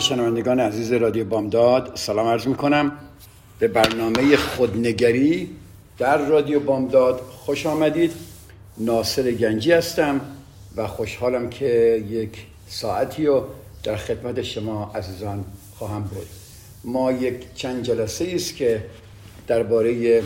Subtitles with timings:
[0.00, 2.92] شنوندگان عزیز رادیو بامداد سلام عرض می‌کنم.
[3.58, 5.50] به برنامه خودنگری
[5.98, 8.12] در رادیو بامداد خوش آمدید.
[8.78, 10.20] ناصر گنجی هستم
[10.76, 13.44] و خوشحالم که یک ساعتی رو
[13.82, 15.44] در خدمت شما عزیزان
[15.78, 16.26] خواهم بود.
[16.84, 18.84] ما یک چند جلسه است که
[19.46, 20.22] درباره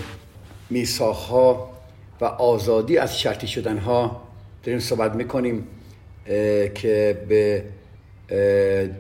[0.71, 1.71] میساخها
[2.21, 4.23] و آزادی از شرطی شدنها
[4.65, 5.67] داریم صحبت می‌کنیم
[6.75, 7.65] که به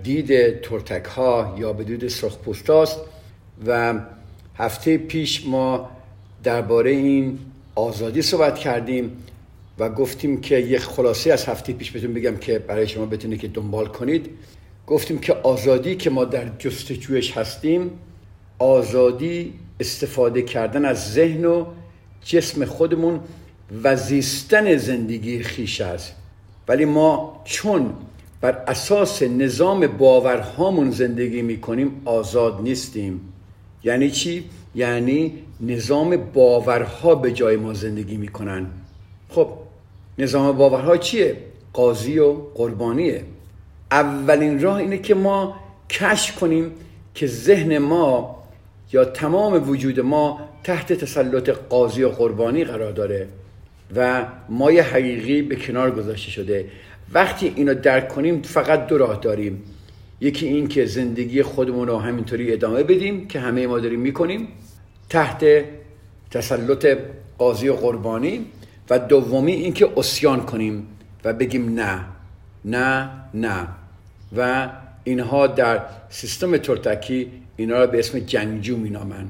[0.03, 2.98] دید ترتک ها یا به دید سرخپوست هاست
[3.67, 3.95] و
[4.56, 5.91] هفته پیش ما
[6.45, 7.39] درباره این
[7.75, 9.17] آزادی صحبت کردیم
[9.78, 13.48] و گفتیم که یک خلاصه از هفته پیش بهتون بگم که برای شما بتونه که
[13.48, 14.31] دنبال کنید.
[14.87, 17.91] گفتیم که آزادی که ما در جستجویش هستیم
[18.59, 21.67] آزادی استفاده کردن از ذهن و
[22.25, 23.20] جسم خودمون
[23.83, 26.15] و زیستن زندگی خیش است.
[26.69, 27.94] ولی ما چون
[28.41, 33.21] بر اساس نظام باورهامون زندگی می‌کنیم آزاد نیستیم
[33.85, 38.67] یعنی چی؟ یعنی نظام باورها به جای ما زندگی می‌کنن
[39.29, 39.49] خب
[40.19, 41.37] نظام باورها چیه؟
[41.73, 43.25] قاضی و قربانیه
[43.91, 45.57] اولین راه اینه که ما
[45.91, 46.71] کشف کنیم
[47.15, 48.37] که ذهن ما
[48.93, 53.29] یا تمام وجود ما تحت تسلط قاضی و قربانی قرار داره
[53.97, 56.67] و ما یه حقیقی به کنار گذاشته شده
[57.12, 59.62] وقتی اینو درک کنیم فقط دو راه داریم.
[60.21, 64.48] یکی این که زندگی خودمون رو همینطوری ادامه بدیم که همه ما داریم می‌کنیم
[65.09, 65.44] تحت
[66.31, 66.99] تسلط
[67.38, 68.47] قاضی و قربانی.
[68.91, 70.87] و دومی این که اسیان کنیم
[71.25, 72.04] و بگیم نه
[72.65, 73.69] نه نه.
[74.37, 74.69] و
[75.04, 79.26] اینها در سیستم ترتکی اینا رو به اسم جنگجو مینامن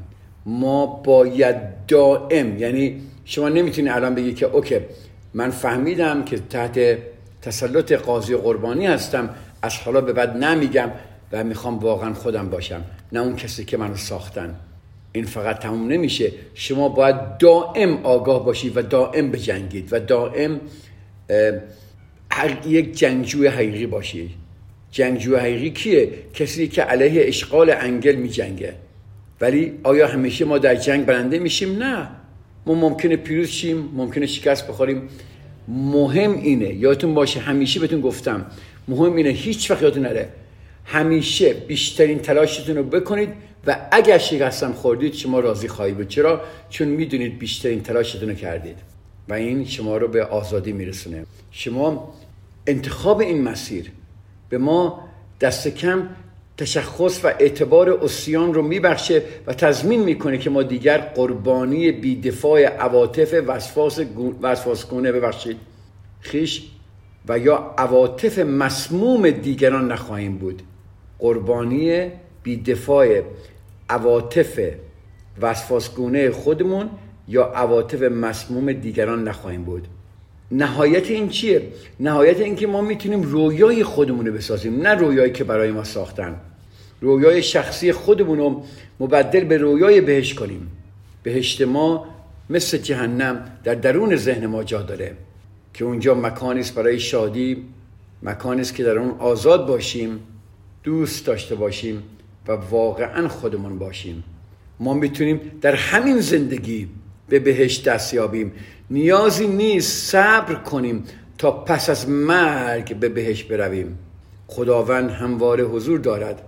[0.47, 1.57] ما باید
[1.89, 4.77] دائم یعنی شما نمی‌تونید الان بگی که اوکی
[5.35, 6.99] من فهمیدم که تحت
[7.43, 9.31] تسلط قاضی قربانی هستم.
[9.63, 10.91] از حالا به بعد نمیگم
[11.33, 12.85] و می‌خوام واقعا خودم باشم.
[13.13, 14.55] نه اون کسی که منو ساختن.
[15.13, 16.33] این فقط تموم نمیشه.
[16.55, 20.61] شما باید دائم آگاه باشید و دائم بجنگید و دائم
[22.67, 24.31] یک جنگجوی حقیقی باشید
[24.91, 28.75] جنگجوی حقیقی کیه؟ کسی که علیه اشغال انگل میجنگه.
[29.41, 32.09] ولی آیا همیشه ما در جنگ برنده میشیم؟ نه.
[32.67, 35.09] ما ممکنه پیروز شیم ممکنه شکست بخوریم.
[35.71, 36.75] مهم اینه.
[36.75, 38.47] یادتون باشه همیشه بهتون گفتم
[38.89, 40.29] مهم اینه هیچ وقت یادتون نره.
[40.85, 43.29] همیشه بیشترین تلاشتون رو بکنید
[43.67, 46.09] و اگر شکستم خوردید شما راضی خواهید بود.
[46.09, 48.77] چرا؟ چون می‌دونید بیشترین تلاشتون رو کردید
[49.29, 51.27] و این شما رو به آزادی میرسونه.
[51.51, 52.15] شما
[52.67, 53.91] انتخاب این مسیر
[54.49, 55.09] به ما
[55.41, 56.09] دست کم
[56.61, 63.35] تشخص و اعتبار اسیان رو میبخشه و تضمین می‌کنه که ما دیگر قربانی بیدفاع عواطف
[64.43, 65.57] وسواس گونه ببخشید.
[66.21, 66.63] خیش
[67.29, 70.63] و یا عواطف مسموم دیگران نخواهیم بود.
[71.19, 72.11] قربانی
[72.43, 73.23] بیدفاع
[73.89, 74.61] عواطف
[75.43, 76.91] وسواسگونه خودمون
[77.29, 79.89] یا عواطف مسموم دیگران نخواهیم بود.
[80.53, 81.63] نهایت این چیه؟
[82.01, 86.41] نهایت این که ما می‌تونیم رویای خودمون رو بسازیم نه رویایی که برای ما ساختن.
[87.01, 88.63] رویای شخصی خودمون رو
[89.01, 90.71] مبدل به رویای بهشت کنیم.
[91.23, 92.07] بهشت ما
[92.51, 95.17] مثل جهنم در درون ذهن ما جا داره.
[95.75, 97.65] که اونجا مکانی است برای شادی
[98.23, 100.21] مکانی است که در اون آزاد باشیم
[100.83, 102.03] دوست داشته باشیم
[102.49, 104.25] و واقعا خودمون باشیم.
[104.81, 106.89] ما می‌تونیم در همین زندگی
[107.29, 108.53] به بهشت دست یابیم.
[108.91, 111.05] نیازی نیست صبر کنیم
[111.39, 113.99] تا پس از مرگ به بهشت برویم.
[114.47, 116.43] خداوند همواره حضور دارد.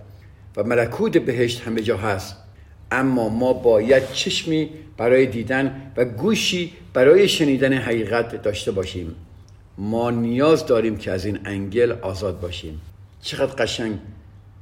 [0.57, 2.35] و ملکوت بهشت همه جا هست.
[2.91, 9.15] اما ما باید چشمی برای دیدن و گوشی برای شنیدن حقیقت داشته باشیم.
[9.77, 12.81] ما نیاز داریم که از این انگل آزاد باشیم.
[13.21, 13.99] چقدر قشنگ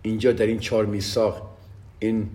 [0.02, 1.58] اینجا در این چهار میساق
[2.00, 2.30] این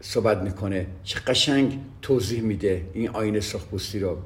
[0.00, 0.86] صحبت می‌کنه.
[1.04, 4.16] چه قشنگ توضیح میده این آینه سرخپوستی رو.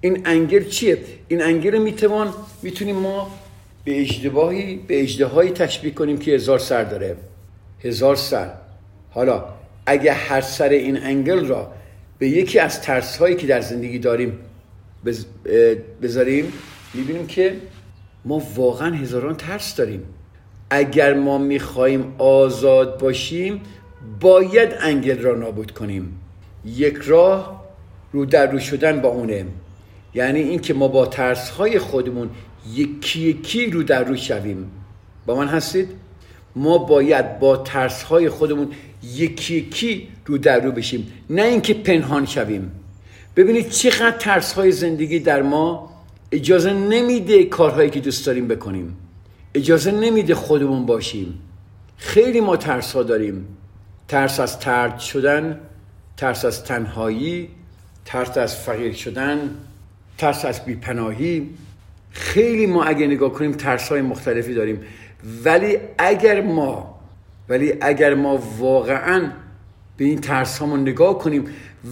[0.00, 0.98] این انگل چیه؟
[1.28, 2.32] این انگل می‌توان
[2.62, 3.30] می‌تونیم ما
[3.84, 7.16] به اشتباهی به اجدهایی تشبیه کنیم که هزار سر داره.
[7.84, 8.50] هزار سر.
[9.10, 9.44] حالا
[9.86, 11.72] اگه هر سر این انگل را
[12.18, 14.38] به یکی از ترس هایی که در زندگی داریم
[16.02, 16.52] بذاریم
[16.94, 17.56] می‌بینیم که
[18.24, 20.02] ما واقعا هزاران ترس داریم.
[20.70, 23.60] اگر ما می‌خواهیم آزاد باشیم
[24.20, 26.20] باید انگل را نابود کنیم.
[26.64, 27.64] یک راه
[28.12, 29.46] رو در رو شدن با اونه.
[30.14, 32.30] یعنی اینکه ما با ترس های خودمون
[32.72, 34.70] یکی یکی رو در رو شویم.
[35.26, 35.88] با من هستید؟
[36.56, 38.68] ما باید با ترس های خودمون
[39.02, 41.12] یکی یکی رو در رو بشیم.
[41.30, 42.72] نه اینکه پنهان شویم.
[43.36, 45.90] ببینید چقدر ترس های زندگی در ما
[46.32, 48.96] اجازه نمیده کارهایی که دوست داریم بکنیم.
[49.54, 51.38] اجازه نمیده خودمون باشیم.
[51.96, 53.46] خیلی ما ترس ها داریم.
[54.08, 55.60] ترس از ترد شدن
[56.16, 57.48] ترس از تنهایی
[58.04, 59.50] ترس از فقیر شدن
[60.18, 61.50] ترس از بیپناهی.
[62.10, 64.80] خیلی ما اگه نگاه کنیم ترس های مختلفی داریم.
[65.44, 67.00] ولی اگر ما
[67.48, 69.30] ولی اگر ما واقعا
[69.96, 71.44] به این ترس هامون نگاه کنیم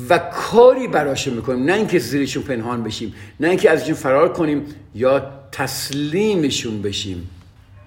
[0.09, 4.65] و کاری براش می‌کنیم نه اینکه زیرشون پنهان بشیم نه اینکه ازشون فرار کنیم
[4.95, 7.31] یا تسلیمشون بشیم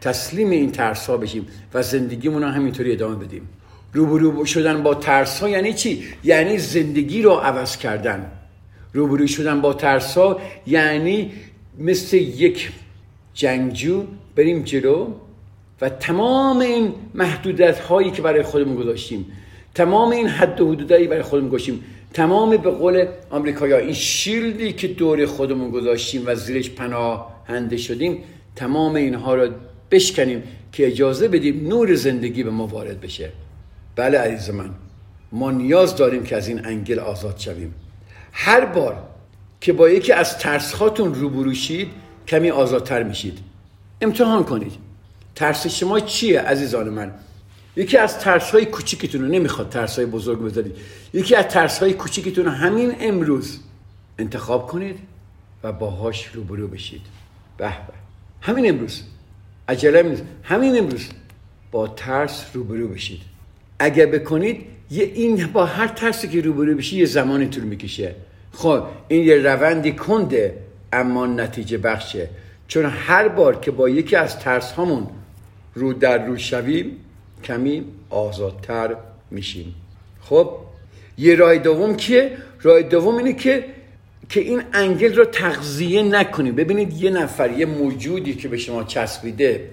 [0.02, 3.50] تسلیم این ترس ها بشیم و زندگیمون رو همینطوری ادامه بدیم
[3.94, 8.32] روبرو شدن با ترس ها یعنی چی؟ یعنی زندگی رو عوض کردن
[8.94, 11.32] روبرو شدن با ترس ها یعنی
[11.80, 12.72] مثل یک
[13.34, 14.04] جنگجو
[14.36, 15.14] بریم جلو
[15.82, 19.26] و تمام این محدودیت هایی که برای خودمون گذاشتیم
[19.74, 21.84] تمام این حد و حدودایی برای خودمون گذاشتیم
[22.14, 28.24] تمام به قول آمریکایا این شیلدی که دور خودمون گذاشتیم و زیرش پناهنده شدیم
[28.56, 29.52] تمام اینها رو
[29.92, 33.30] بشکنیم که اجازه بدیم نور زندگی به ما وارد بشه.
[33.96, 34.70] بله عزیز من
[35.32, 37.74] ما نیاز داریم که از این انگل آزاد شویم.
[38.32, 39.04] هر بار
[39.62, 41.88] که با یکی از ترسخاتون روبرو شید
[42.28, 43.38] کمی آزادتر میشید.
[44.02, 44.85] امتحان کنید.
[45.36, 47.12] ترس شما چیه عزیزان من؟
[47.76, 50.76] یکی از ترس های کوچیکتون رو نمی‌خواد ترس های بزرگ بذارید
[51.14, 53.60] یکی از ترس های کوچیکتون همین امروز.
[54.20, 55.00] انتخاب کنید
[55.64, 57.02] و باهاش روبرو بشید.
[57.58, 57.94] به به.
[58.42, 59.02] همین امروز.
[59.68, 60.24] عجله نیست.
[60.44, 61.10] همین امروز
[61.72, 63.22] با ترس روبرو بشید.
[63.80, 68.16] اگر بکنید یه این با هر ترسی که روبرو بشی یه زمانی طول می‌کشه.
[68.52, 70.58] خب این یه روندی کنده
[70.94, 72.30] اما نتیجه بخشه.
[72.68, 75.08] چون هر بار که با یکی از ترس هامون
[75.76, 76.92] رو در رو شویم
[77.44, 78.96] کمی آزادتر
[79.32, 79.76] میشیم.
[80.22, 80.50] خب
[81.18, 83.66] یه راه دوم که راه دوم اینه که
[84.30, 86.56] که این انگل رو تغذیه نکنیم.
[86.56, 89.70] ببینید یه نفر یه موجودی که به شما چسبیده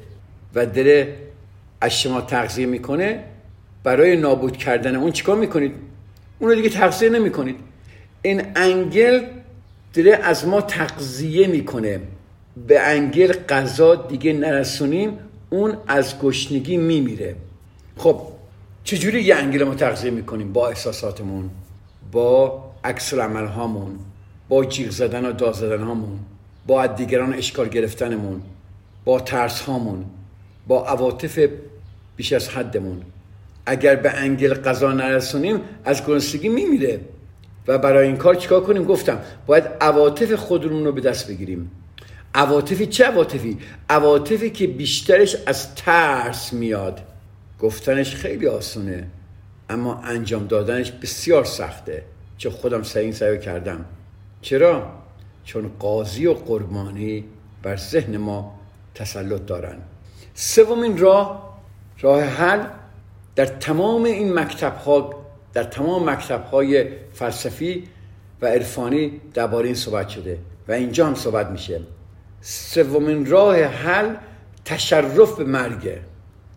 [0.55, 1.15] و داره
[1.81, 3.25] از شما تغذیه می‌کنه
[3.85, 5.73] برای نابود کردن اون چیکار می‌کنید؟
[6.39, 7.57] اون رو دیگه تغذیه نمی‌کنید.
[8.23, 9.21] این انگل
[9.95, 12.01] داره از ما تغذیه می‌کنه.
[12.67, 15.19] به انگل غذا دیگه نرسونیم.
[15.53, 17.37] اون از گشنگی میمیره.
[17.97, 18.21] خب
[18.85, 21.51] چجوری یه انگل ما تغذیه می‌کنیم؟ با احساساتمون
[22.13, 23.99] با عکس هامون
[24.49, 26.19] با جیغ زدن و داد زدن هامون
[26.67, 28.43] با دیگران اشکال گرفتنمون
[29.05, 30.05] با ترس هامون
[30.67, 31.49] با عواطف
[32.17, 33.03] بیش از حدمون.
[33.67, 37.01] اگر به انگل غذا نرسونیم از گرسنگی میمیره.
[37.67, 41.71] و برای این کار چیکار کنیم؟ گفتم باید عواطف خودمون رو به دست بگیریم.
[42.35, 43.59] عواطفی چه عواطفی؟
[43.89, 47.01] عواطفی که بیشترش از ترس میاد.
[47.61, 49.07] گفتنش خیلی آسونه
[49.71, 52.03] اما انجام دادنش بسیار سخته.
[52.39, 53.85] چه خودم سعی سعی کردم.
[54.43, 54.93] چرا؟
[55.45, 57.25] چون قاضی و قربانی
[57.63, 58.59] بر ذهن ما
[58.95, 59.77] تسلط دارن.
[60.35, 61.59] سومین راه
[62.01, 62.67] راه حل
[63.37, 65.11] در تمام این مکتب ها
[65.53, 67.89] در تمام مکتب های فلسفی
[68.43, 71.81] و عرفانی درباره این صحبت شده و اینجا هم صحبت میشه.
[72.45, 74.15] سومین راه حل
[74.65, 76.01] تشرف به مرگه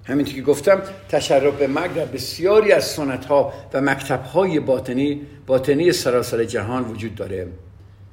[0.03, 5.21] همینطور که گفتم تشرف به مرگ در بسیاری از سنت ها و مکتب های باطنی
[5.47, 7.47] باطنی سراسر جهان وجود داره.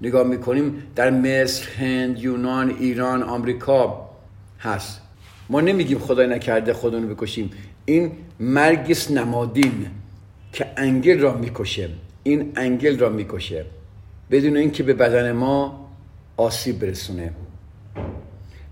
[0.03, 4.11] نگاه می‌کنیم در مصر، هند، یونان، ایران، آمریکا
[4.61, 5.01] هست.
[5.49, 7.51] ما نمیگیم خدای نکرده خودمون بکشیم.
[7.85, 9.87] این مرگس نمادین
[10.53, 11.89] که انگل را می‌کشه.
[12.23, 13.65] این انگل را می‌کشه.
[14.31, 15.89] بدون اینکه به بدن ما
[16.37, 17.33] آسیب برسونه.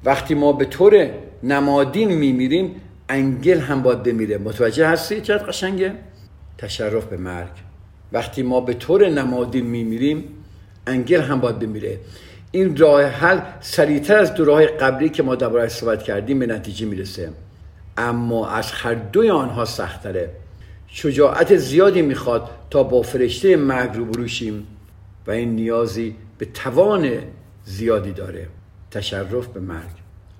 [0.04, 1.10] وقتی ما به طور
[1.42, 2.74] نمادین میمیریم
[3.08, 4.38] انگل هم باید بمیره.
[4.38, 5.94] متوجه هستی؟ چقدر قشنگه؟
[6.58, 7.50] تشرف به مرگ.
[8.12, 10.24] وقتی ما به طور نمادین میمیریم
[10.86, 11.98] انگل هم باید بمیره.
[12.50, 16.86] این راه حل سریعتر از دو راه قبلی که ما درباره صحبت کردیم به نتیجه
[16.86, 17.32] می‌رسه.
[17.96, 20.30] اما از هر دوی آنها سختره
[20.86, 24.66] شجاعت زیادی می‌خواد تا با فرشته مرگ رو بروشیم
[25.26, 27.10] و این نیازی به توان
[27.64, 28.46] زیادی داره.
[28.90, 29.90] تشرف به مرگ.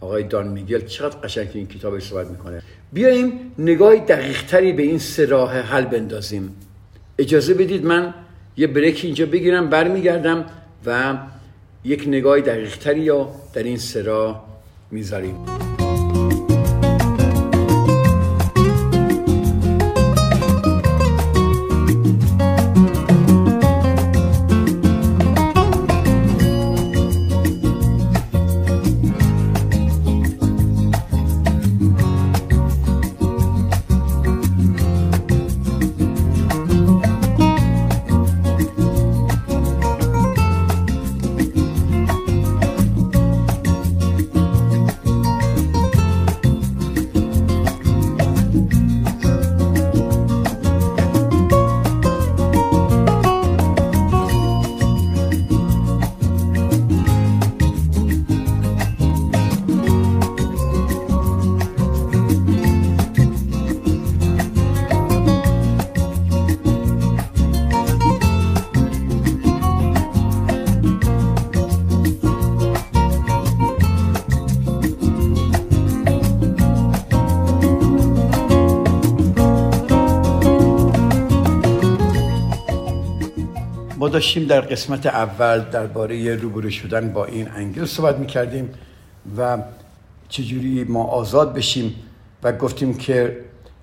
[0.00, 2.62] آقای دان میگل چقدر قشنگ این کتاب صحبت می‌کنه.
[2.92, 6.56] بیایم نگاه دقیقتری به این سه راه حل بندازیم.
[7.18, 8.14] اجازه بدید من
[8.56, 10.44] یه بریک اینجا بگیرم برمیگردم
[10.86, 11.18] و
[11.84, 14.44] یک نگاه دقیقتری یا در این سرا
[14.90, 15.69] می‌ذاریم.
[84.10, 88.68] داشتیم در قسمت اول درباره روبرو شدن با این انگل صحبت می‌کردیم
[89.38, 89.58] و
[90.28, 91.94] چجوری ما آزاد بشیم
[92.42, 93.36] و گفتیم که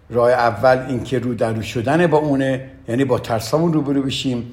[0.10, 4.52] راه اول این که رو در رو شدن با اونه یعنی با ترسامون روبرو بشیم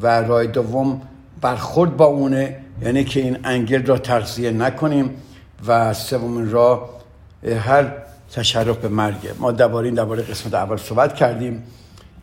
[0.00, 1.02] و راه دوم
[1.40, 5.10] برخورد با اونه یعنی که این انگل را تغذیه نکنیم
[5.66, 6.90] و سومین راه
[7.58, 7.92] هر
[8.32, 11.62] تشرف به مرگه ما درباره این درباره قسمت اول صحبت کردیم.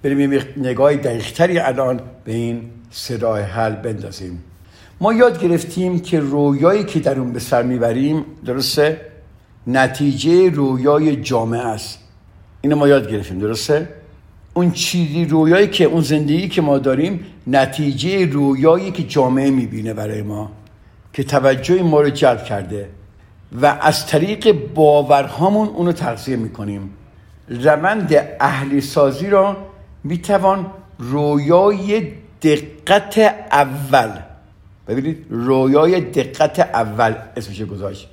[0.04, 2.62] بریم یه نگاه دقیقتری الان به این
[2.92, 4.44] سه حل بندازیم.
[5.02, 9.02] ما یاد گرفتیم که رویایی که در اون به سر می‌بریم درسته؟
[9.68, 12.00] نتیجه رویای جامعه است.
[12.62, 13.90] اینو ما یاد گرفتیم درسته؟
[14.54, 20.22] اون چیزی رویایی که اون زندگی که ما داریم نتیجه رویایی که جامعه می‌بینه برای
[20.22, 20.52] ما
[21.14, 22.90] که توجه ما رو جلب کرده
[23.62, 26.90] و از طریق باورهامون اونو تغذیه می‌کنیم.
[27.50, 29.58] روند اهلی سازی را
[30.08, 30.66] می‌توان
[31.00, 32.12] رویای
[32.42, 33.18] دقت
[33.52, 34.10] اول
[34.88, 38.10] ببینید رویای دقت اول اسمش گذاشت.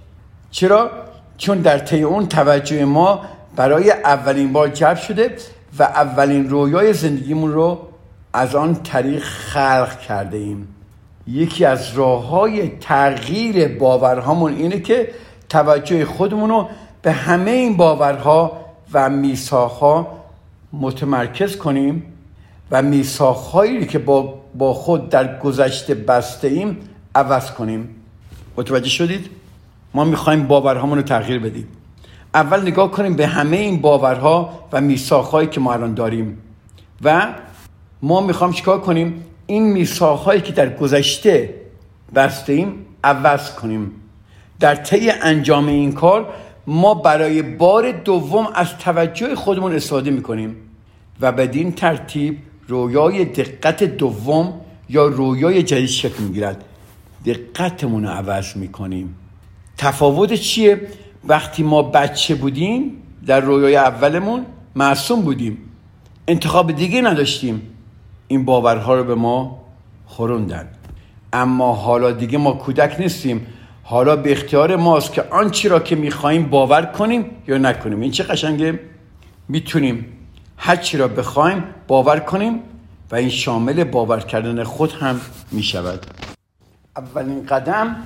[0.50, 0.90] چرا؟
[1.38, 3.20] چون در طی اون توجه ما
[3.56, 5.36] برای اولین بار جلب شده
[5.78, 7.80] و اولین رویای زندگیمون رو
[8.32, 10.68] از آن طریق خلق کرده ایم.
[11.26, 15.08] یکی از راه های تغییر باورهامون اینه که
[15.48, 16.68] توجه خودمون رو
[17.02, 18.52] به همه این باورها
[18.92, 20.23] و میساخها
[20.80, 22.02] متمرکز کنیم
[22.70, 26.78] و میساخهایی که با, با خود در گذشته بسته ایم
[27.14, 27.88] عوض کنیم.
[28.56, 29.30] متوجه شدید؟
[29.94, 31.68] ما می‌خوایم باورهامون رو تغییر بدیم.
[32.34, 36.38] اول نگاه کنیم به همه این باورها و میساخهایی که ما الان داریم.
[37.02, 37.34] و
[38.02, 41.54] ما می‌خوام چیکار کنیم؟ این میساخهایی که در گذشته
[42.14, 43.92] بسته ایم عوض کنیم.
[44.60, 46.34] در طی انجام این کار
[46.66, 50.56] ما برای بار دوم از توجه خودمون استفاده می‌کنیم
[51.20, 56.64] و بدین ترتیب رویای دقت دوم یا رویای جدید شکل می‌گیرد.
[57.26, 59.14] دقتمون رو عوض می‌کنیم.
[59.78, 60.80] تفاوت چیه؟
[61.24, 62.92] وقتی ما بچه بودیم
[63.26, 65.58] در رویای اولمون معصوم بودیم.
[66.28, 67.62] انتخاب دیگه نداشتیم.
[68.28, 69.60] این باورها رو به ما
[70.06, 70.68] خوروندن.
[71.32, 73.46] اما حالا دیگه ما کودک نیستیم.
[73.86, 78.00] حالا به اختیار ماست که آنچه را که می‌خواهیم باور کنیم یا نکنیم.
[78.00, 78.80] این چه قشنگه؟
[79.48, 80.06] می‌تونیم
[80.56, 82.60] هر چی را بخوایم باور کنیم
[83.10, 86.06] و این شامل باور کردن خود هم می شود
[86.96, 87.96] اولین قدم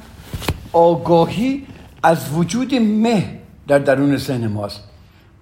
[0.72, 1.66] آگاهی
[2.02, 4.84] از وجود مه در درون ذهن ماست.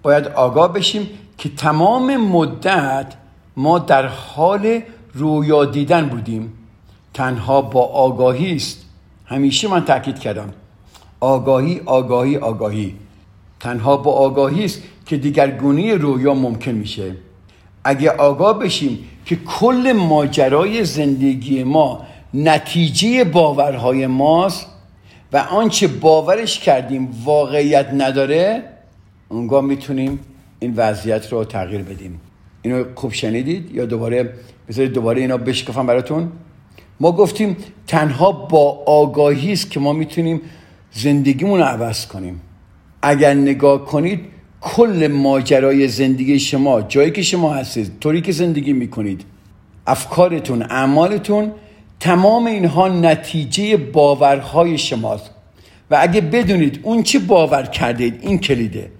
[0.03, 3.13] باید آگاه بشیم که تمام مدت
[3.57, 4.81] ما در حال
[5.13, 6.53] رویا دیدن بودیم.
[7.13, 8.86] تنها با آگاهی است
[9.27, 10.49] همیشه من تاکید کردم.
[11.19, 12.95] آگاهی آگاهی آگاهی.
[13.59, 17.15] تنها با آگاهی است که دیگرگونی رویا ممکن میشه.
[17.83, 24.67] اگه آگاه بشیم که کل ماجرای زندگی ما نتیجه باورهای ماست
[25.33, 28.63] و آنچه باورش کردیم واقعیت نداره
[29.29, 30.19] اونگاه می‌تونیم
[30.59, 32.21] این وضعیت رو تغییر بدیم.
[32.61, 34.33] اینو خوب شنیدید یا دوباره
[34.69, 36.31] بذارید دوباره اینا بشکفم براتون؟
[36.99, 40.41] ما گفتیم تنها با آگاهی است که ما می‌تونیم
[40.91, 42.41] زندگیمون رو عوض کنیم.
[43.01, 44.19] اگر نگاه کنید
[44.61, 49.25] کل ماجرای زندگی شما جایی که شما هستید طوری که زندگی می‌کنید
[49.87, 51.51] افکارتون اعمالتون
[51.99, 55.31] تمام اینها نتیجه باورهای شماست.
[55.91, 58.91] و اگه بدونید اون چی باور کرده اید این کلیده.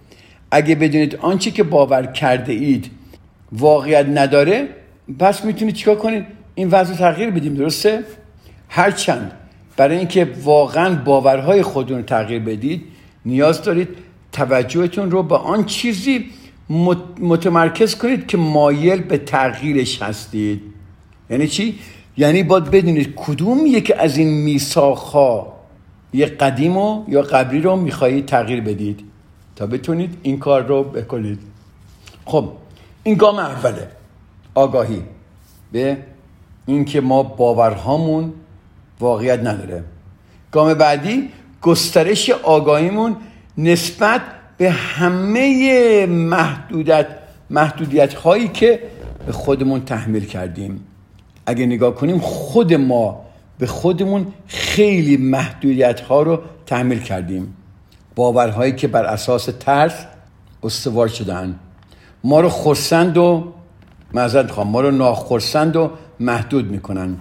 [0.52, 2.92] اگه بدونید آنچه که باور کرده اید
[3.52, 4.68] واقعیت نداره
[5.20, 8.04] پس می‌تونید چیکار کنید؟ این وضع تغییر بدیم درسته؟
[8.70, 9.32] هرچند
[9.78, 12.84] برای اینکه واقعا باورهای خودتون رو تغییر بدید
[13.26, 13.90] نیاز دارید
[14.32, 16.26] توجهتون رو به آن چیزی
[17.20, 20.62] متمرکز کنید که مایل به تغییرش هستید.
[21.30, 21.80] یعنی چی؟
[22.18, 25.54] یعنی باید بدونید کدوم یکی از این میساخها
[26.14, 29.00] یه قدیم و یا قبری رو می‌خواهید تغییر بدید.
[29.56, 31.40] تا بتونید این کار رو بکنید.
[32.26, 32.52] خب
[33.04, 33.88] این گام اوله.
[34.56, 35.02] آگاهی.
[35.72, 35.98] به
[36.68, 38.34] اینکه ما باورهامون
[39.00, 39.84] واقعیت نداره.
[40.52, 41.30] گام بعدی
[41.62, 43.16] گسترش آگاهیمون
[43.58, 44.22] نسبت
[44.58, 47.08] به همه محدودیت
[47.50, 48.80] محدودیت هایی که
[49.26, 50.84] به خودمون تحمیل کردیم.
[51.46, 53.26] اگه نگاه کنیم خود ما
[53.60, 57.54] به خودمون خیلی محدودیت ها رو تحمیل کردیم.
[58.16, 60.06] باورهایی که بر اساس ترس
[60.64, 61.60] استوار شدن
[62.24, 63.54] ما رو خرسند و
[64.14, 67.18] معذرت خواهم ما رو ناخرسند و محدود می‌کنن.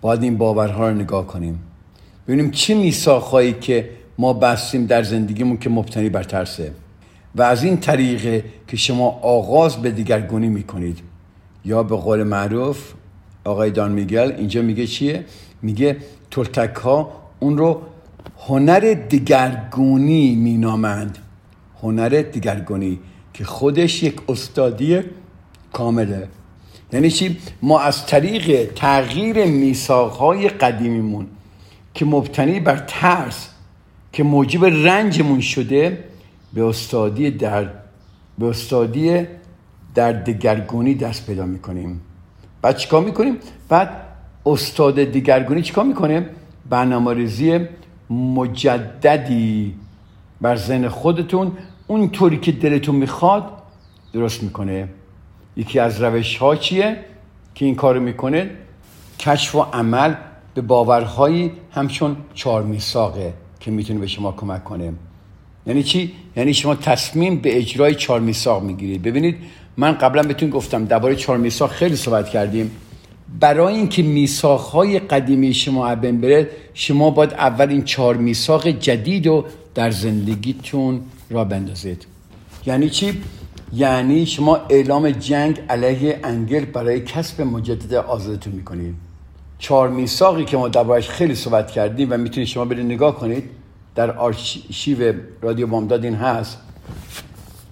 [0.00, 1.60] باید این باورها رو نگاه کنیم.
[2.28, 6.72] ببینیم چه میساخهایی که ما بستیم در زندگیمون که مبتنی بر ترسه.
[7.34, 10.98] و از این طریقه که شما آغاز به دیگرگونی می‌کنید.
[11.64, 12.92] یا به قول معروف
[13.44, 15.24] آقای دان میگل اینجا میگه چیه؟
[15.62, 15.96] میگه
[16.30, 17.82] ترتک ها اون رو
[18.38, 21.18] هنر دیگرگونی مینامند.
[21.82, 22.98] هنر دیگرگونی
[23.34, 25.00] که خودش یک استادی
[25.72, 26.28] کامله.
[26.94, 31.26] یعنی چی؟ ما از طریق تغییر میساقهای قدیمیمون
[31.94, 33.48] که مبتنی بر ترس
[34.12, 36.04] که موجب رنجمون شده
[36.54, 37.68] به استادی در
[38.38, 39.26] به استادی
[39.94, 42.00] در دگرگونی دست پیدا می‌کنیم.
[42.62, 43.36] بعد چیکار می‌کنیم؟
[43.68, 43.90] بعد
[44.46, 46.28] استاد دیگرگونی چیکار می‌کنه؟
[46.70, 47.60] برنامه ریزی
[48.10, 49.74] مجددی
[50.40, 51.52] بر ذهن خودتون
[51.86, 53.52] اونطوری که دلتون می‌خواد
[54.12, 54.88] درست می‌کنه.
[55.56, 56.96] یکی از روش ها چیه
[57.54, 58.50] که این کارو می‌کنه؟
[59.18, 60.14] کشف و عمل
[60.54, 64.92] به باورهایی همچون چهار میساقه که می‌تونه به شما کمک کنه.
[65.66, 69.02] یعنی چی؟ یعنی شما تصمیم به اجرای چهار میساق می‌گیرید.
[69.02, 69.36] ببینید
[69.76, 72.70] من قبلا بهتون گفتم درباره چهار میساق خیلی صحبت کردیم.
[73.40, 79.44] برای اینکه میساقهای قدیمی شما ابن بره شما باید اول این چهار میساق جدید رو
[79.74, 82.06] در زندگیتون را بندازید.
[82.66, 83.20] یعنی چی؟
[83.74, 88.94] یعنی شما اعلام جنگ علیه انگل برای کسب مجدد آزادتون می‌کنید.
[89.58, 93.44] چهار میساقی که ما دربارش خیلی صحبت کردیم و می‌تونید شما برید نگاه کنید
[93.94, 96.58] در آرشیو رادیو بامداد این هست.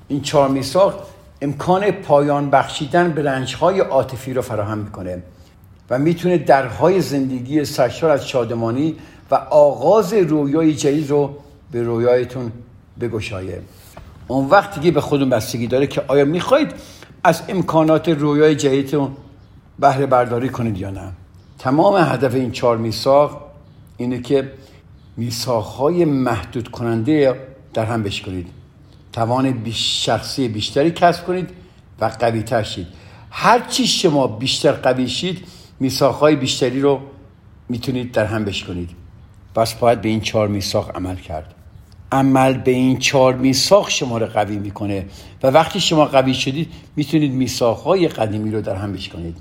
[0.09, 1.07] این چهار میساق
[1.43, 5.23] امکان پایان بخشیدن به رنجهای عاطفی رو فراهم می‌کنه
[5.91, 8.97] و می‌تونه درهای زندگی سرشار از شادمانی
[9.31, 11.37] و آغاز رویای جدید رو
[11.73, 12.53] به رویایتون
[13.01, 13.61] بگشایه.
[14.29, 16.75] اون وقتی که به خودون بستگی داره که آیا می‌خواید
[17.25, 19.17] از امکانات رویای جدیدتون
[19.79, 21.13] بهره برداری کنید یا نه.
[21.59, 23.51] تمام هدف این چهار میساق
[23.97, 24.53] اینه که
[25.17, 27.41] میساقهای محدود کننده
[27.75, 28.49] در هم بشکنید.
[29.13, 31.51] توان بیش شخصی بیشتری کسب کنید
[32.01, 32.87] و قوی تر شید
[33.31, 35.47] هرچی شما بیشتر قوی شید
[35.81, 37.01] میساقهای بیشتری رو
[37.69, 38.91] می‌تونید در هم بشکنید.
[39.55, 41.55] پس باید به این چهار میساق عمل کرد.
[42.12, 45.07] عمل به این چهار میساق شما رو قوی می‌کنه.
[45.42, 49.37] و وقتی شما قوی شدید می‌تونید میساقهای قدیمی رو در هم بشکنید.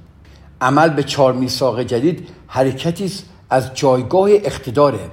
[0.61, 3.11] عمل به چهار میساق جدید حرکتی
[3.49, 5.09] از جایگاه اقتداره.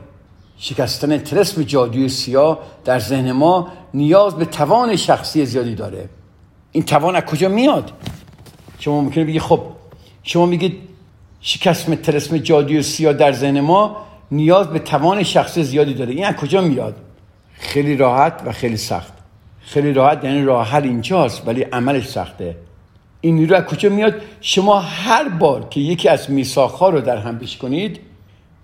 [0.59, 6.09] شکستن ترسم جادوی سیاه در ذهن ما نیاز به توان شخصی زیادی داره.
[6.73, 7.93] این توان از کجا میاد؟
[8.79, 9.61] شما ممکنه بگی خب
[10.23, 10.77] شما میگید
[11.41, 13.97] شکست ترسم جادوی سیاه در ذهن ما
[14.31, 16.13] نیاز به توان شخصی زیادی داره.
[16.13, 16.97] این از کجا میاد؟
[17.59, 19.13] خیلی راحت و خیلی سخت.
[19.61, 22.57] خیلی راحت یعنی راه حل اینجاست ولی عملش سخته.
[23.21, 27.41] این نیرو از کجا میاد؟ شما هر بار که یکی از میساخها رو در هم
[27.61, 28.01] کنید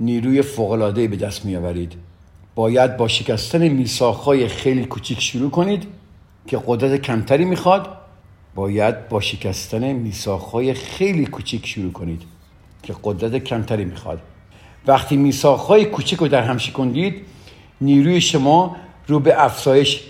[0.01, 1.93] نیروی فوقالعاده به دست میآورید.
[2.55, 5.87] باید با شکستن میساخهای خیلی کوچیک شروع کنید
[6.47, 7.89] که قدرت کمتری می‌خواد.
[8.55, 12.23] باید با شکستن میساخهای خیلی کوچیک شروع کنید
[12.83, 14.21] که قدرت کمتری می‌خواد.
[14.87, 17.23] وقتی میساخهای کوچیک رو در هم شکندید
[17.81, 18.77] نیروی شما
[19.07, 20.03] رو به افزایش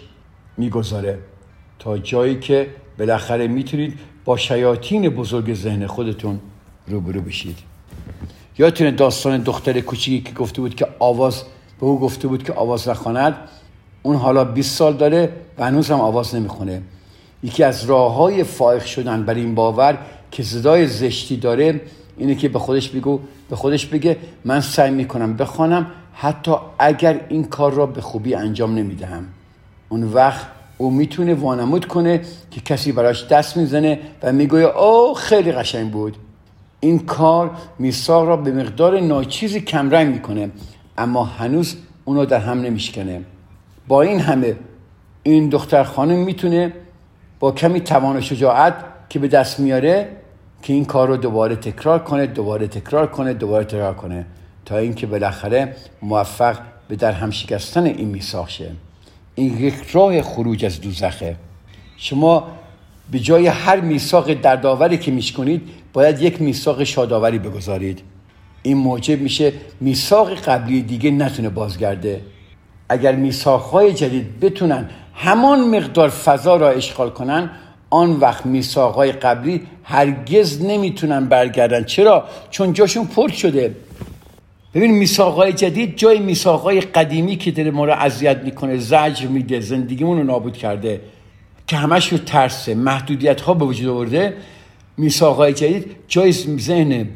[0.57, 1.19] می‌گذاره.
[1.79, 2.67] تا جایی که
[2.99, 6.41] بالاخره می‌تونید با شیاطین بزرگ ذهن خودتون
[6.87, 7.59] روبرو بشید.
[8.59, 11.43] یادتونه داستان دختر کوچیکی که گفته بود که آواز
[11.81, 13.37] به او گفته بود که آواز نخواند.
[14.03, 16.83] اون حالا 20 سال داره و هنوز هم آواز نمی‌خونه.
[17.43, 19.99] یکی از راه های فائق شدن بر این باور
[20.31, 21.81] که صدای زشتی داره
[22.19, 27.44] اینه که به خودش بگو به خودش بگه من سعی می‌کنم بخوانم حتی اگر این
[27.44, 29.24] کار را به خوبی انجام نمی‌دهم.
[29.88, 30.46] اون وقت
[30.79, 36.16] او می‌تونه وانمود کنه که کسی براش دست می‌زنه و می‌گویه او خیلی قشنگ بود.
[36.81, 40.50] این کار میساق را به مقدار ناچیزی کمرنگ می‌کنه
[40.98, 43.20] اما هنوز اونو در هم نمیشکنه.
[43.88, 44.57] با این همه
[45.22, 46.72] این دختر خانم می‌تونه
[47.40, 48.74] با کمی توان و شجاعت
[49.09, 50.09] که به دست میاره
[50.62, 54.27] که این کار رو دوباره تکرار کنه دوباره تکرار کنه دوباره تکرار کنه.
[54.64, 58.70] تا اینکه بالاخره موفق به در هم شکستن این میثاق شه.
[59.35, 61.37] این یک راه خروج از دوزخه.
[61.96, 62.46] شما
[63.11, 68.03] به جای هر میثاق دردآوری که میشکنید باید یک میثاق شادآوری بگذارید.
[68.62, 72.20] این موجب میشه میثاق قبلی دیگه نتونه بازگرده.
[72.88, 77.50] اگر میثاقهای جدید بتونن همان مقدار فضا را اشغال کنن
[77.90, 81.85] آن وقت میثاقهای قبلی هرگز نمی‌تونن برگردن.
[81.85, 83.74] چرا؟ چون جاشون پر شده.
[84.75, 90.19] ببین میثاقهای جدید جای میثاقهای قدیمی که داره ما رو اذیت می‌کنه زجر میده زندگیمون
[90.19, 91.01] رو نابود کرده
[91.67, 94.37] که همش رو ترسه محدودیت ها به وجود آورده
[94.97, 97.09] میثاقهای جدید جای ذهن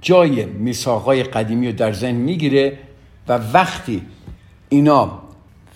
[0.00, 2.78] جای میثاقهای قدیمی رو در ذهن می‌گیره
[3.28, 4.02] و وقتی
[4.68, 5.22] اینا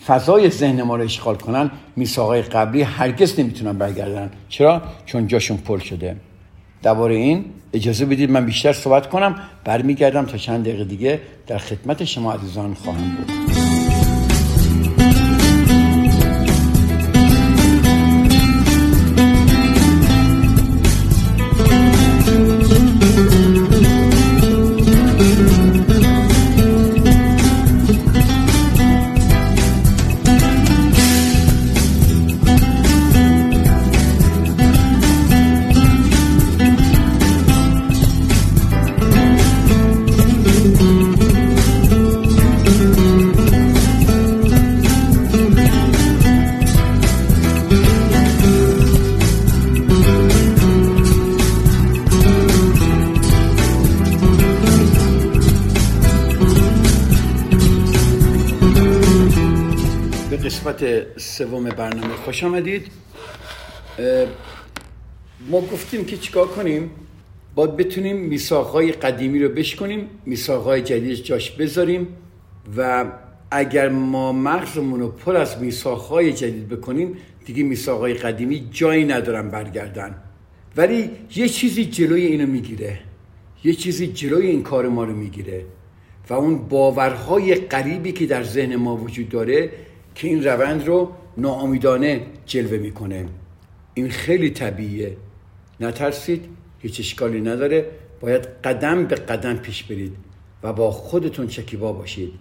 [0.07, 4.31] فضای ذهن ما رو اشغال کنن میثاقهای قبلی هرگز نمی‌تونن برگردن.
[4.49, 6.17] چرا؟ چون جاشون پر شده.
[6.83, 9.35] درباره این اجازه بدید من بیشتر صحبت کنم.
[9.65, 13.60] برمیگردم تا چند دقیقه دیگه در خدمت شما عزیزان خواهم بود.
[61.41, 62.87] سوم برنامه خوش آمدید.
[65.51, 66.91] ما گفتیم که چیکار کنیم؟
[67.55, 72.09] باید بتونیم میساقهای قدیمی رو بشکنیم میساقهای جدید جاش بذاریم
[72.77, 73.05] و
[73.51, 80.15] اگر ما مغزمون رو پر از میساقهای جدید بکنیم دیگه میساقهای قدیمی جایی ندارن برگردن.
[80.77, 82.99] ولی یه چیزی جلوی اینو می‌گیره.
[83.65, 85.65] یه چیزی جلوی این کار ما رو می‌گیره.
[86.29, 89.71] و اون باورهای غریبی که در ذهن ما وجود داره
[90.15, 93.27] که این روند رو ناامیدانه جلوه می‌کنه.
[93.95, 95.17] این خیلی طبیعیه.
[95.81, 96.45] نترسید
[96.79, 97.91] هیچ اشکالی نداره.
[98.21, 100.17] باید قدم به قدم پیش برید
[100.63, 102.33] و با خودتون شکیبا باشید.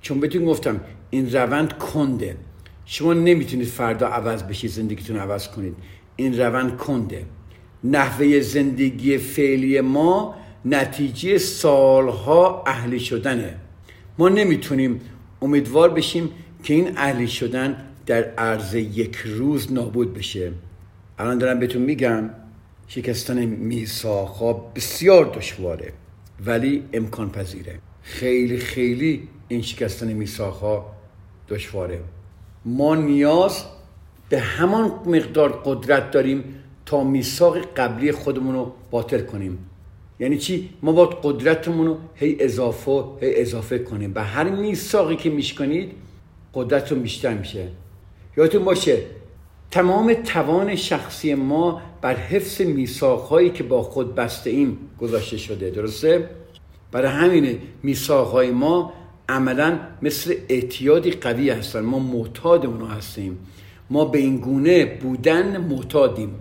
[0.00, 0.80] چون بهتون گفتم
[1.10, 2.36] این روند کنده.
[2.84, 5.76] شما نمی‌تونید فردا عوض بشید زندگیتون عوض کنید.
[6.16, 7.24] این روند کنده.
[7.84, 10.34] نحوه زندگی فعلی ما
[10.64, 13.54] نتیجه سالها اهلی شدنه.
[14.18, 15.00] ما نمی‌تونیم
[15.42, 16.30] امیدوار بشیم
[16.62, 20.52] که این اهلی شدن در عرض یک روز نابود بشه.
[21.18, 22.30] الان دارم بهتون میگم
[22.88, 25.92] شکستن میساخا بسیار دشواره
[26.46, 27.78] ولی امکان پذیره.
[28.02, 30.84] خیلی خیلی این شکستن میساخا
[31.48, 32.00] دشواره.
[32.64, 33.64] ما نیاز
[34.28, 36.44] به همان مقدار قدرت داریم
[36.86, 39.58] تا میثاق قبلی خودمون رو باطل کنیم.
[40.20, 44.12] یعنی چی؟ ما باید قدرتمون رو هی اضافه هی اضافه کنیم.
[44.12, 45.92] به هر میثاقی که میشکنید
[46.54, 47.68] قدرتتون بیشتر میشه.
[48.38, 48.98] یادتون باشه
[49.70, 56.30] تمام توان شخصی ما بر حفظ میثاقهایی که با خود بسته ایم گذاشته شده درسته؟
[56.92, 58.92] برای همین میثاقهای ما
[59.28, 61.80] عملا مثل اعتیادی قوی هستن.
[61.80, 63.38] ما معتاد اونو هستیم.
[63.90, 66.34] ما به این گونه بودن معتادیم.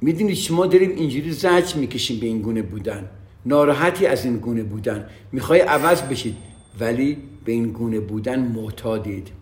[0.00, 3.10] می‌دونید شما داریم اینجوری زج می‌کشیم به این گونه بودن.
[3.46, 5.06] ناراحتی از این گونه بودن.
[5.32, 6.36] می‌خوای عوض بشید
[6.80, 9.41] ولی به این گونه بودن معتادید.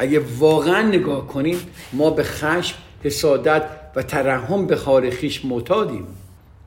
[0.00, 1.56] اگه واقعا نگاه کنیم
[1.92, 3.62] ما به خشم حسادت
[3.96, 6.06] و ترحم به خارخیش معتادیم.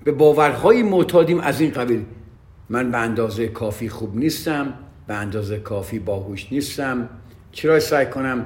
[0.04, 2.06] به باورهای معتادیم از این قبیل.
[2.70, 4.74] من به اندازه کافی خوب نیستم
[5.08, 7.10] به اندازه کافی باهوش نیستم.
[7.52, 8.46] چرا سعی کنم؟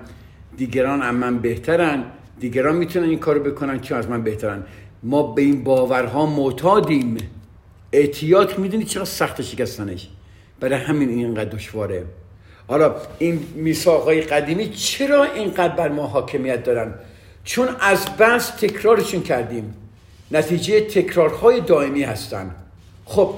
[0.58, 2.04] دیگران از من بهترن.
[2.40, 4.64] دیگران می‌تونن این کارو بکنن چون از من بهترن؟
[5.04, 7.18] ما به این باورها معتادیم.
[7.92, 10.10] اعتیاد می‌دونی چرا سخت شکستنش.
[10.60, 12.06] برای همین اینقدر دشواره.
[12.68, 16.94] حالا این میثاقهای قدیمی چرا اینقدر بر ما حاکمیت دارن؟
[17.44, 19.74] چون از بس تکرارشون کردیم.
[20.32, 22.56] نتیجه تکرارهای دائمی هستن.
[23.06, 23.34] خب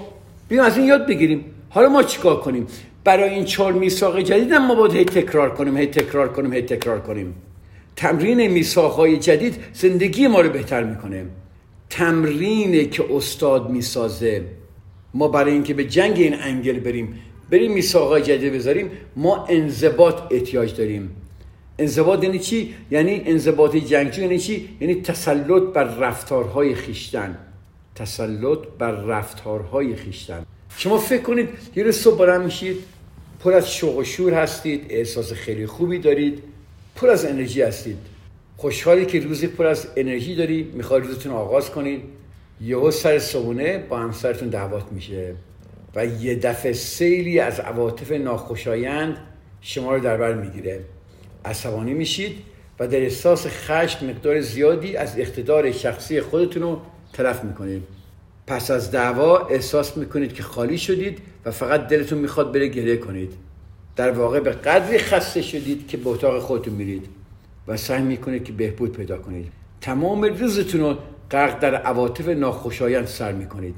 [0.49, 1.45] بیایم از این یاد بگیریم.
[1.69, 2.67] حالا ما چیکار کنیم؟
[3.03, 6.99] برای این چهار میثاق جدید ما باید هی تکرار کنیم هی تکرار کنیم هی تکرار
[6.99, 7.35] کنیم.
[7.95, 11.25] تمرین میثاقهای جدید زندگی ما رو بهتر می‌کنه.
[11.89, 14.45] تمرینه که استاد می‌سازه.
[15.13, 17.19] ما برای اینکه به جنگ این انگل بریم
[17.51, 18.91] بریم میثاق جدید بذاریم.
[19.15, 21.15] ما انضباط احتیاج داریم.
[21.79, 27.37] انضباط یعنی چی؟ یعنی انضباط جنگجو یعنی چی؟ یعنی تسلط بر رفتارهای خیشتن.
[27.95, 30.45] تسلط بر رفتارهای خیشتن.
[30.77, 32.77] شما فکر کنید یه روز صبح بلند میشید
[33.43, 36.43] پر از شوق و شور هستید احساس خیلی خوبی دارید
[36.95, 37.97] پر از انرژی هستید.
[38.57, 42.01] خوشحالی که روزی پر از انرژی داری می‌خوای روزتون آغاز کنید.
[42.61, 45.35] یهو سر صبونه با همسرتون دعوات میشه.
[45.95, 49.17] و یه دفعه سیلی از عواطف ناخوشایند
[49.61, 50.79] شما رو در بر می‌گیره.
[51.45, 52.37] عصبانی میشید
[52.79, 56.81] و در احساس خشم مقدار زیادی از اقتدار شخصی خودتون رو
[57.13, 57.83] تلف می‌کنید.
[58.47, 63.33] پس از دعوا احساس می‌کنید که خالی شدید و فقط دلتون می‌خواد بره گریه کنید.
[63.95, 67.05] در واقع به قدری خسته شدید که به اتاق خودتون میرید
[67.67, 69.51] و سعی می‌کنید که بهبود پیدا کنید.
[69.81, 70.97] تمام روزتون رو
[71.31, 73.75] غرق در عواطف ناخوشایند سر می‌کنید.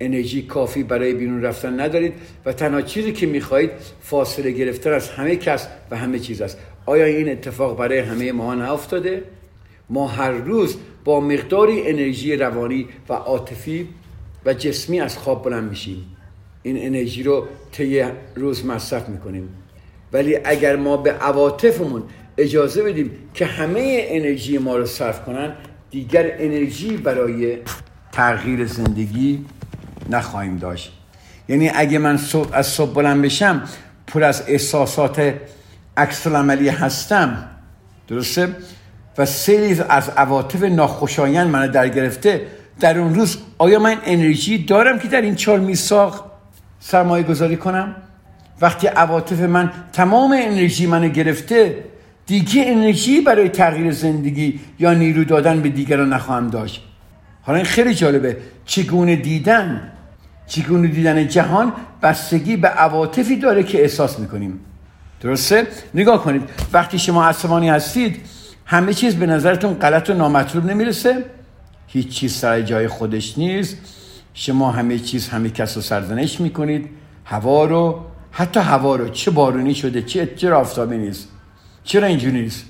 [0.00, 2.12] انرژی کافی برای بیرون رفتن ندارید
[2.44, 6.58] و تنها چیزی که می‌خواهید فاصله گرفتن از همه کس و همه چیز است.
[6.86, 9.22] آیا این اتفاق برای همه ما نیفتاده
[9.90, 13.88] ما هر روز با مقداری انرژی روانی و عاطفی
[14.46, 16.16] و جسمی از خواب بلند میشیم.
[16.62, 19.48] این انرژی رو طی روز مصرف می‌کنیم.
[20.12, 22.02] ولی اگر ما به عواطفمون
[22.38, 25.54] اجازه بدیم که همه انرژی ما رو صرف کنن
[25.90, 27.58] دیگر انرژی برای
[28.12, 29.44] تغییر زندگی
[30.10, 30.92] نخواهیم داشت.
[31.48, 33.62] یعنی اگه من صبح از صبح بلند بشم
[34.06, 35.34] پر از احساسات
[35.96, 37.48] عکس عملی هستم.
[38.08, 38.56] درسته؟
[39.18, 42.46] و سری از عواطف ناخوشایند من در گرفته
[42.80, 46.30] در اون روز آیا من انرژی دارم که در این چهار میساق
[46.80, 47.96] سرمایه گذاری کنم؟
[48.60, 51.84] وقتی عواطف من تمام انرژی منو گرفته
[52.26, 56.82] دیگه انرژی برای تغییر زندگی یا نیرو دادن به دیگران نخواهم داشت.
[57.42, 58.36] حالا این خیلی جالبه.
[58.64, 59.92] چگونه دیدن؟
[60.50, 64.60] چگونه دیدن جهان بستگی به عواطفی داره که احساس می‌کنیم.
[65.20, 66.42] درسته؟ نگاه کنید.
[66.72, 68.20] وقتی شما عصبانی هستید
[68.66, 71.24] همه چیز به نظرتون غلط و نامطلوب نمی‌رسه.
[71.86, 73.76] هیچ چیز سر جای خودش نیست.
[74.34, 76.88] شما همه چیز همه کس رو سرزنش می‌کنید.
[77.24, 81.28] هوا رو حتی هوا رو چه بارونی شده چه چه آفتابی نیست؟
[81.84, 82.64] چرا اینجوری نیست؟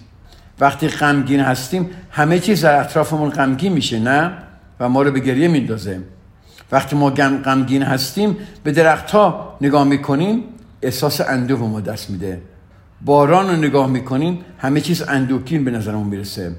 [0.61, 4.33] وقتی غمگین هستیم همه چیز در اطرافمون غمگین میشه نه؟
[4.81, 6.01] و ما رو به گریه میندازه.
[6.73, 10.45] وقتی ما غمگین هستیم به درخت ها نگاه می‌کنیم
[10.83, 12.43] احساس اندوه ما دست میده.
[13.05, 16.57] باران رو نگاه می‌کنیم همه چیز اندوکین به نظرمون می‌رسه.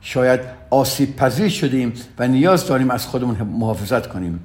[0.00, 4.40] شاید آسیب پذیر شدیم و نیاز داریم از خودمون محافظت کنیم.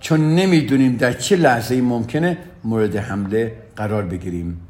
[0.00, 4.60] چون نمی‌دونیم در چه لحظه ممکنه مورد حمله قرار بگیریم.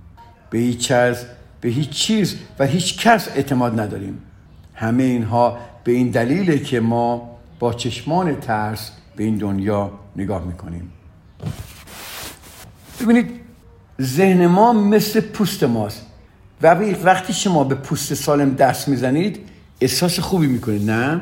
[0.50, 1.24] به هیچ چیز
[1.60, 4.18] به هیچ چیز و هیچ کس اعتماد نداریم.
[4.74, 10.92] همه اینها به این دلیله که ما با چشمان ترس به این دنیا نگاه می‌کنیم.
[13.00, 13.30] ببینید
[14.00, 16.06] ذهن ما مثل پوست ماست.
[16.62, 16.74] و
[17.04, 19.38] وقتی شما به پوست سالم دست می‌زنید
[19.80, 21.20] احساس خوبی می‌کنید نه؟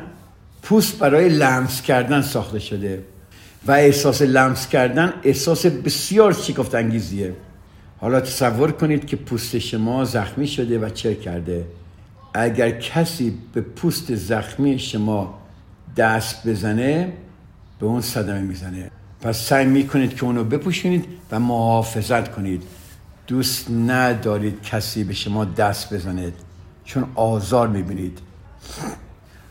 [0.63, 3.03] پوست برای لمس کردن ساخته شده.
[3.67, 7.35] و احساس لمس کردن احساس بسیار شکفت انگیزیه
[7.97, 11.65] حالا تصور کنید که پوست شما زخمی شده و چه کرده.
[12.33, 15.39] اگر کسی به پوست زخمی شما
[15.97, 17.13] دست بزنه
[17.79, 18.91] به اون صدمه می‌زنه.
[19.21, 22.63] پس سعی می‌کنید که اونو بپوشونید و محافظت کنید.
[23.27, 26.33] دوست ندارید کسی به شما دست بزنید
[26.85, 28.19] چون آزار می‌بینید.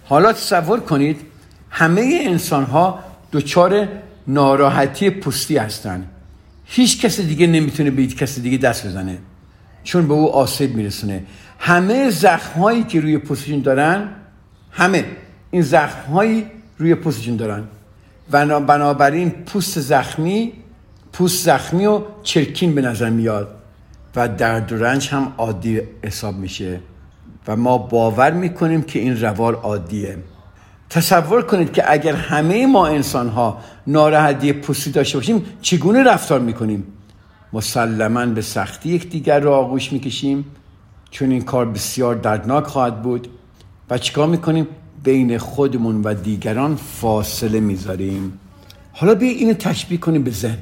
[0.05, 1.21] حالا تصور کنید
[1.71, 2.99] همه انسان ها
[3.33, 3.89] دچار
[4.27, 6.11] ناراحتی پوستی هستند
[6.65, 9.19] هیچ کسی دیگه نمی‌تونه به کسی دیگه دست بزنه
[9.85, 11.25] چون به او آسیب میرسونه.
[11.59, 14.09] همه زخم هایی که روی پوستشون دارن
[14.71, 15.05] همه
[15.51, 16.47] این زخم هایی
[16.79, 17.65] روی پوستشون دارن.
[18.31, 20.53] بنابراین پوست زخمی
[21.13, 23.49] پوست زخمی و چرکین به نظر میاد
[24.17, 26.81] و درد و رنج هم عادی حساب میشه
[27.49, 30.19] و ما باور می‌کنیم که این روال عادیه.
[30.91, 36.87] تصور کنید که اگر همه ما انسان ها ناراحتی پوستی داشته باشیم چگونه رفتار می‌کنیم؟
[37.53, 40.45] مسلما به سختی یکدیگر را آغوش می‌کشیم
[41.11, 43.29] چون این کار بسیار دردناک خواهد بود.
[43.91, 44.67] و چیکار می‌کنیم؟
[45.05, 48.39] بین خودمون و دیگران فاصله می‌ذاریم.
[48.93, 50.59] حالا بیا اینو تشبیه کنیم به ذهن.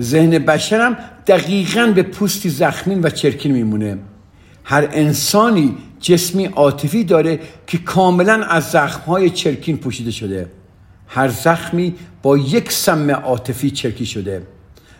[0.00, 3.98] ذهن بشرم دقیقا به پوستی زخمین و چرکین میمونه.
[4.64, 10.50] هر انسانی جسمی عاطفی داره که کاملا از زخمهای چرکین پوشیده شده.
[11.08, 14.42] هر زخمی با یک سم عاطفی چرکی شده.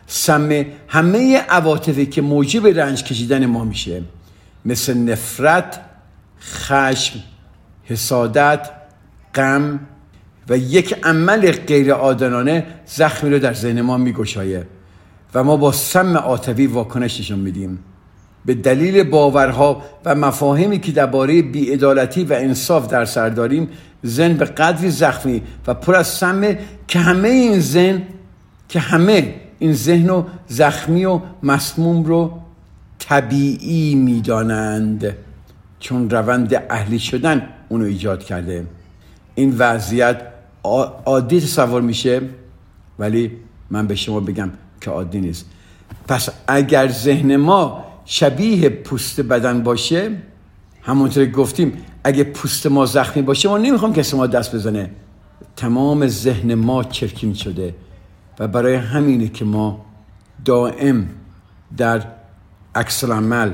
[0.07, 4.03] سم همه عواطفی که موجب رنج کشیدن ما میشه.
[4.65, 5.81] مثل نفرت
[6.41, 7.21] خشم
[7.85, 8.71] حسادت
[9.35, 9.81] غم
[10.49, 14.67] و یک عمل غیر عادلانه زخمی رو در ذهن ما میگشایه
[15.35, 17.79] و ما با سم عاطفی واکنش نشون میدیم.
[18.45, 23.69] به دلیل باورها و مفاهیمی که درباره بیعدالتی و انصاف در سر داریم
[24.03, 28.03] زن به قدری زخمی و پر از سمه که همه این زن
[28.69, 32.41] که همه این ذهن و زخمی و مسموم رو
[32.99, 35.17] طبیعی می‌دانند.
[35.81, 38.67] چون روند اهلی شدن اونو ایجاد کرده.
[39.35, 40.23] این وضعیت
[41.05, 42.21] عادی تصور میشه
[42.99, 43.33] ولی
[43.71, 44.51] من به شما بگم
[44.81, 45.47] که عادی نیست.
[46.09, 50.11] پس اگر ذهن ما شبیه پوست بدن باشه
[50.83, 51.73] همونطور گفتیم
[52.05, 54.91] اگه پوست ما زخمی باشه ما نمی‌خوام کسی ما دست بزنه.
[55.57, 57.75] تمام ذهن ما چرکین شده
[58.39, 59.85] و برای همینه که ما
[60.45, 61.09] دائم
[61.77, 62.03] در
[62.75, 63.53] عکس عمل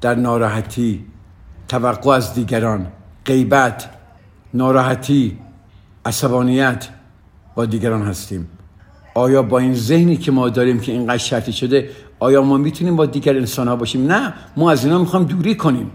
[0.00, 1.04] در ناراحتی
[1.68, 2.86] توقع از دیگران
[3.28, 3.88] غیبت
[4.54, 5.38] ناراحتی
[6.04, 6.88] عصبانیت
[7.54, 8.48] با دیگران هستیم.
[9.14, 13.06] آیا با این ذهنی که ما داریم که اینقدر شرطی شده آیا ما می‌تونیم با
[13.06, 15.90] دیگر انسان ها باشیم؟ نه ما از اینا می‌خوام دوری کنیم.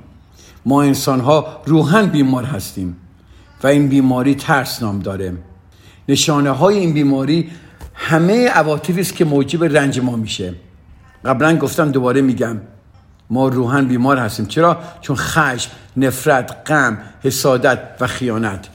[0.65, 2.95] ما انسان ها روحن بیمار هستیم
[3.63, 5.33] و این بیماری ترس نام داره.
[6.09, 7.49] نشانه های این بیماری
[7.93, 10.53] همه عواطفی است که موجب رنج ما میشه.
[11.25, 12.57] قبلا گفتم دوباره میگم.
[13.33, 14.45] ما روحن بیمار هستیم.
[14.45, 18.67] چرا؟ چون خشم نفرت غم حسادت و خیانت.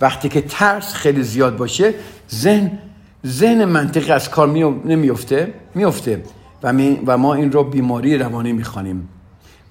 [0.00, 1.94] وقتی که ترس خیلی زیاد باشه
[2.34, 2.78] ذهن
[3.26, 4.48] ذهن منطقی از کار
[4.84, 6.22] نمیفته میفته
[6.62, 6.72] و,
[7.06, 9.08] و ما این رو بیماری روانی می‌خوانیم.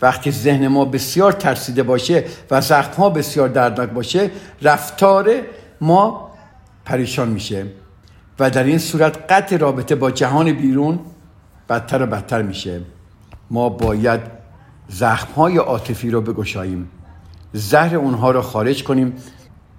[0.01, 5.31] وقتی ذهن ما بسیار ترسیده باشه و زخم ها بسیار دردناک باشه رفتار
[5.81, 6.31] ما
[6.85, 7.65] پریشان میشه.
[8.39, 10.99] و در این صورت قطع رابطه با جهان بیرون
[11.69, 12.81] بدتر و بدتر میشه.
[13.51, 14.21] ما باید
[14.89, 16.89] زخم های عاطفی رو بگشاییم.
[17.53, 19.13] زهر اونها رو خارج کنیم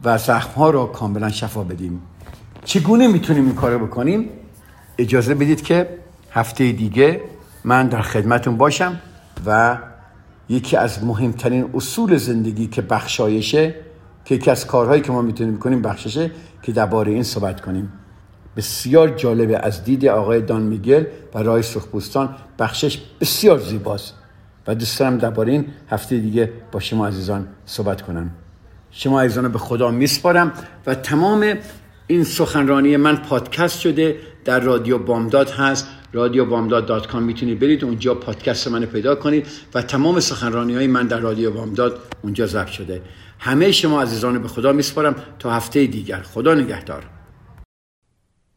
[0.04, 2.02] و زخم ها رو کاملا شفا بدیم.
[2.64, 4.28] چگونه می‌تونیم این کار بکنیم؟
[4.98, 5.98] اجازه بدید که
[6.32, 7.20] هفته دیگه
[7.64, 9.00] من در خدمتون باشم
[9.46, 9.78] و
[10.48, 13.74] یکی از مهمترین اصول زندگی که بخشایشه
[14.24, 16.30] که یکی از کارهایی که ما می‌تونیم بکنیم بخششه
[16.62, 17.92] که درباره این صحبت کنیم.
[18.56, 19.58] بسیار جالبه.
[19.58, 24.14] از دید آقای دان میگل و رای سرخپوستان بخشش بسیار زیباست.
[24.66, 28.30] و دوست دارم درباره این هفته دیگه با شما عزیزان صحبت کنم.
[28.90, 30.52] شما عزیزان به خدا میسپارم
[30.86, 31.54] و تمام
[32.06, 35.88] این سخنرانی من پادکست شده در رادیو بامداد هست.
[36.12, 37.84] رادیو بامداد دات کام می‌تونید برید.
[37.84, 42.66] اونجا پادکست من پیدا کنید و تمام سخنرانی های من در رادیو بامداد اونجا ضبط
[42.66, 43.02] شده.
[43.38, 45.14] همه شما عزیزان به خدا میسپارم.
[45.38, 46.22] تا هفته دیگر.
[46.22, 47.15] خدا نگهدار.